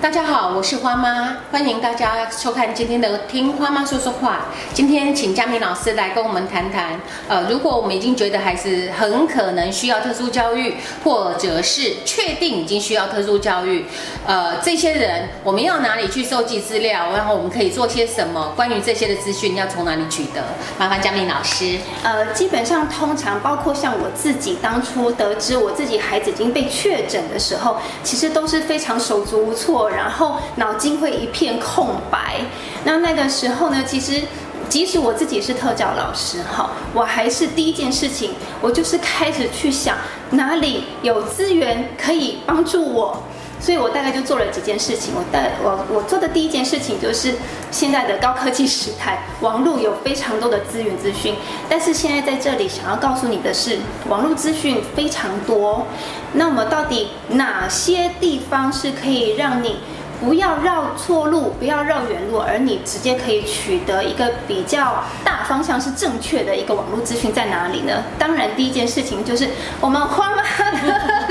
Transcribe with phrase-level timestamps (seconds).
[0.00, 4.46] 大家好，我是花妈，欢迎大家收看今天的《听花妈说说话》。
[4.72, 13.86] 今天请佳明老师来跟我们谈谈，呃，如果我们已经觉得孩子很可能需要特殊教育，或者是确定已经需要特殊教育，
[14.24, 17.10] 呃，这些人我们要哪里去收集资料？
[17.12, 18.52] 然后我们可以做些什么？
[18.54, 20.44] 关于这些的资讯要从哪里取得？
[20.78, 21.76] 麻烦佳明老师。
[22.04, 29.87] 呃，基本上通常包括像我自己当初得知我自己孩子已经被确诊的时候，其实都是非常手足无措。
[29.90, 32.40] 然后脑筋会一片空白。
[32.84, 34.22] 那那个时候呢，其实
[34.68, 39.96] 即使我自己是特教老师哈，我还是第一件事情，我就是开始去想
[40.30, 43.22] 哪里有资源可以帮助我。
[43.60, 45.14] 所以我大概就做了几件事情。
[45.14, 47.34] 我带我我做的第一件事情就是
[47.70, 51.34] 现在的高科技时代，网络有非常多的资源资讯。
[51.68, 55.86] 但是现在在这里想要告诉你的是，网络资讯非常多。
[56.32, 59.76] 那么到底哪些地方是可以让你
[60.20, 68.02] 不要绕错路，不要绕远路，而你直接可以取得一个比较大方向是正确的一个网络资讯在哪里呢？
[68.18, 69.48] 当然，第一件事情就是
[69.80, 71.27] 我们花妈的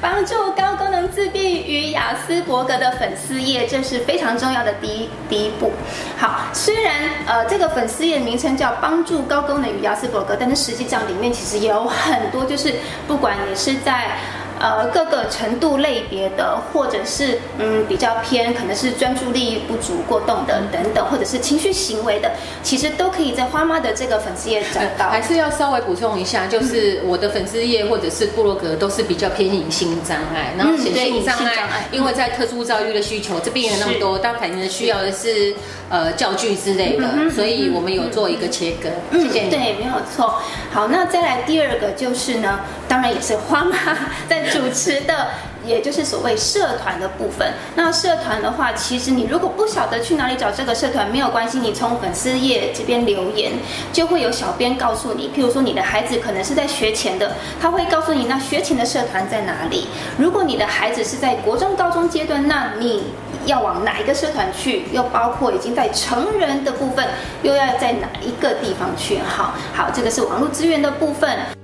[0.00, 5.72] 帮助高功能自闭与雅思伯格的粉丝页，这是非常重要的第一第一步。
[6.16, 6.94] 好，虽然
[7.26, 12.74] 呃这个粉丝页名称叫帮助高功能与雅思伯格，但是实际上里面其实也有很多，就是
[13.06, 14.16] 不管你是在。
[14.60, 22.30] 呃，各个程度类别的，或者是嗯比较偏，可能是专注力不足过动的等等，或者是情绪行为的，
[22.62, 25.10] 其实都可以在花妈的这个粉丝页找到。
[25.10, 35.54] 还是要稍微补充一下，就是我的粉丝页或者是部落格都是比较偏隐性障碍，然后显性障碍，因为在特殊教育的需求，这病人那么多，他可能需要的是
[35.88, 38.88] 呃教具之类的，所以我们有做一个切割。
[39.12, 39.48] 谢谢。
[39.48, 40.40] 对，没有错。
[40.72, 43.76] 好，那再来第二个就是呢，当然也是花妈
[44.28, 44.48] 在。
[44.48, 45.28] 主持的，
[45.66, 47.52] 也就是所谓社团的部分。
[47.76, 53.52] 那社团的话，其实你如果不晓得去哪里找这个社团，没有关系，你从粉丝页这边留言，
[53.92, 55.28] 就会有小编告诉你。
[55.28, 59.86] 譬如说，你的孩子可能是在学前的，他会告诉你那学前的社团在哪里。
[60.16, 63.04] 如果你的孩子是在国中、高中阶段，那你
[63.48, 64.84] 要往哪一个社团去？
[64.92, 67.04] 又包括已经在成人的部分，
[67.42, 69.18] 又要在哪一个地方去？
[69.20, 71.57] 好，好，这个是网络资源的部分。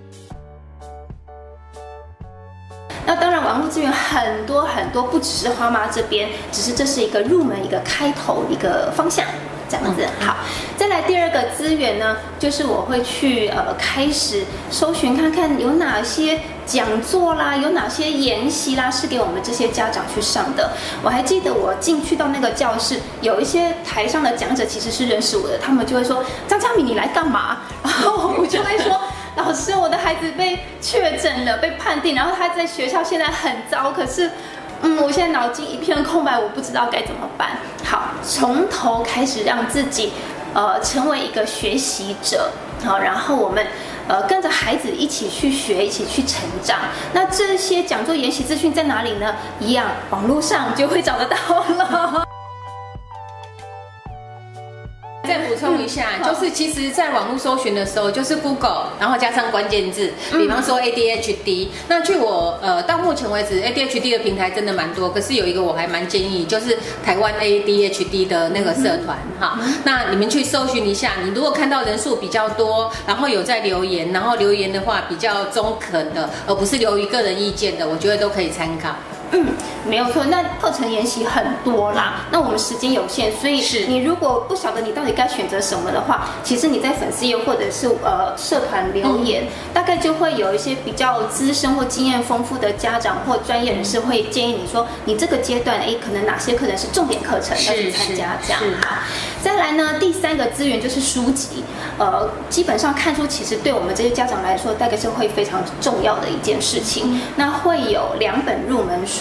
[3.74, 9.24] 资源很多很多，不只是花妈这边，只是这是一个入门、一个开头、一个方向，
[9.68, 10.06] 这样子。
[10.20, 10.36] 好，
[10.76, 20.70] 再来第二个资源呢，就是我会去呃开始搜寻看看有哪些讲座啦，有哪些研习啦，是给我们这些家长去上的。
[21.02, 29.00] 我还记得我进去到那个教室，有一些台上的讲者其实是认识我的，他们就会说：“张佳敏，你来干嘛？”然后我就会说。
[29.36, 34.30] 老师，我的孩子被确诊了，被判定，然后他在学校现在很糟，可是，
[34.82, 37.58] 嗯，我现在脑筋一片空白，我不知道该怎么办。
[37.84, 40.12] 好，从头开始让自己，
[40.54, 42.48] 呃，成为一个学习者，
[42.84, 43.66] 好，然后我们，
[44.06, 46.78] 呃，跟着孩子一起去学，一起去成长。
[47.12, 49.34] 那这些讲座、研习资讯在哪里呢？
[49.58, 51.36] 一样，网络上就会找得到
[51.76, 52.24] 了。
[55.26, 61.68] 再补充一下，就是其实，在网络搜寻的时候，就是 Google，然后加上关键字，比方说 ADHD。
[61.88, 69.58] 那据我呃到目前为止，ADHD 的平台真的蛮多，可是有一个我还蛮建议，就是台湾 ADHD 的那个社团哈。
[69.84, 78.90] 那你们去搜寻一下，你如果看到人数比较多，然后有在留言，然后留言的话比较中肯的，而不是留于个人意见的，我觉得都可以参考。
[79.32, 79.46] 嗯，
[79.86, 80.24] 没有错。
[80.26, 98.60] 那课程研习很多啦，那我们时间有限，所以是你如果不晓得你到底该选择什么的话，其实你在粉丝页或者是呃社团留言，大概就会有一些比较资深或经验丰富的家长或专业人士会建议你说，你这个阶段哎，可能哪些课程是重点课程要去参加这样。
[98.82, 98.98] 好，
[99.42, 101.64] 再来呢，第三个资源就是书籍，
[101.98, 107.20] 呃，基本上看书其实对我们这些家长来说，大概是会非常重要的一件事情。
[107.36, 109.13] 那会有两本入门书。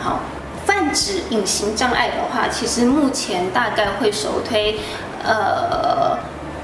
[0.00, 0.20] 好，
[0.66, 4.78] 泛指隐形障碍的话，其实目前大概会首推，
[5.22, 6.16] 呃，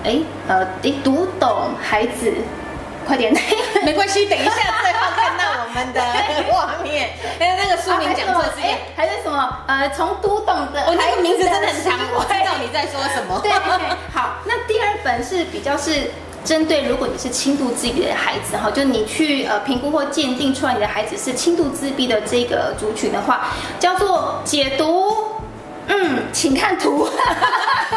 [0.04, 0.18] 哎，
[0.48, 2.32] 呃，你读懂孩子，
[3.06, 3.32] 快点，
[3.84, 6.00] 没关系，等一下最后看到我们的
[6.50, 8.60] 画面，哎，那个书名讲错是，
[8.96, 9.58] 还是什么？
[9.66, 13.38] 呃，从读懂的，我那个名字真的很长，我知道你在说什么。
[13.44, 13.52] 对，
[14.14, 16.10] 好，那第二本是比较是。
[16.44, 23.48] 针对如果你是轻度自闭的孩子哈，就你去呃评估或鉴定出来你的孩子是轻度自闭的这个族群的话，
[23.78, 25.12] 叫做解读，
[25.90, 27.08] 嗯， 请看图。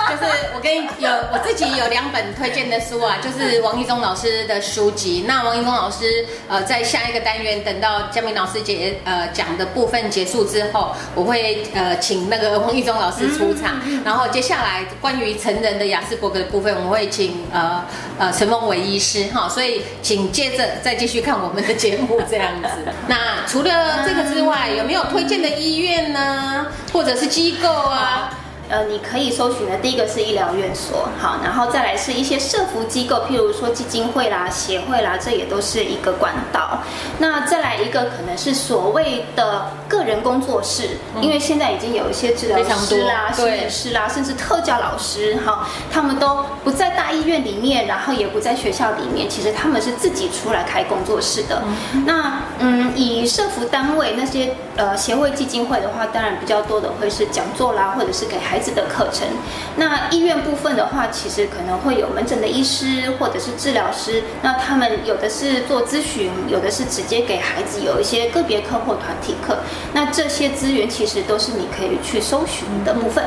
[0.09, 5.23] 就是我跟你有我自己有两本推荐的书啊，就是王一中老师的书籍。
[5.27, 13.79] 那王一中老师呃，在下一个单元等到江明老师结呃讲的部分结束之后，我会呃请那个王一中老师出场。
[14.03, 17.83] 然后接下来关于成人的雅斯伯格的部分，我会请呃
[18.17, 19.47] 呃陈凤伟医师哈。
[19.47, 22.69] 所以请接着再继续看我们的节目这样子。
[23.07, 26.65] 那除了这个之外，有没有推荐的医院呢？
[26.91, 28.42] 或者是机构啊？
[28.69, 36.79] 呃，你可以搜寻的第一个是医疗院所，好，然后再来是一些社服机构，譬如说基金会啦、协会啦，这也都是一个管道。
[37.19, 51.61] 那再来一个可能是所谓的个人工作室，因为现在已经有一些治疗师啦、心理师啦，甚至特教老师，哈，他们都不在大医院里面，然后也不在学校里面，其实他们是自己出来开工作室的。
[52.05, 59.27] 那嗯，以社服单位那些呃协会、基金会的话，当然比较多的会是讲座啦，或者是给孩孩子的课程。
[59.75, 69.57] 那医院部分的话，其实可能会有门诊的医师或者是治疗师，那他们有的是做咨询，有的是直接给孩子有一些个别课或团体课。
[69.91, 73.23] 那这些资源其实都是你可以去搜寻的部分。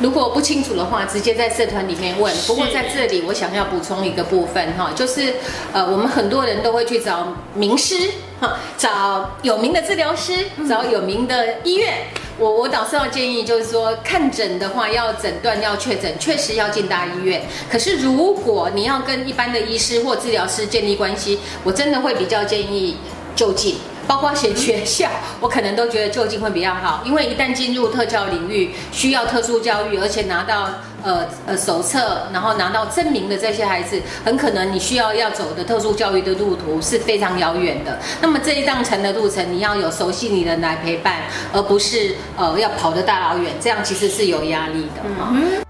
[0.00, 2.32] 如果不清楚的话，直接在社团里面问。
[2.46, 5.34] 不过在这里，我想要补充一个部分哈，就是
[5.72, 7.96] 呃，我们很多人都会去找名师
[8.40, 12.06] 哈， 找有名的治疗师，找有名的医院。
[12.38, 17.42] 我我导师要建议就是说，看诊的话要诊断要确诊，确实要进大医院。
[17.70, 22.98] 可是如果你要跟一般的医师或治疗师建立关系，我真的会比较建议
[23.34, 23.76] 就近。
[24.06, 25.08] 包括选学校，
[25.40, 30.68] 我可能都觉得就近会比较好，因为一旦进入特教领域，需要特殊教育，而且拿到
[31.06, 37.96] 呃呃手册，然后拿到证明的这些孩子，很可能你需要要走的特殊教育的路途是非常遥远的。
[38.20, 41.22] 那么这一趟程的路程，你要有熟悉你的人来陪伴，
[41.52, 45.02] 而不是呃要跑得大老远，这样其实是有压力的。
[45.30, 45.62] 嗯。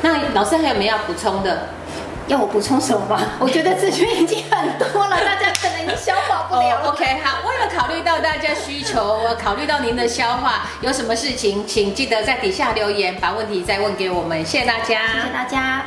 [0.00, 1.66] 那老师还有没有要补充的？
[2.28, 3.22] 要我补充什么吗？
[3.40, 5.50] 我觉得资讯已经很多了，大家
[5.96, 6.90] 消化不了。
[6.90, 14.44] OK，好，为了考虑到大家需求，我考虑到您的消化，有什么事情，请记得在底下留言，把问题再问给我们。
[14.44, 15.84] 谢谢大家，谢谢大家。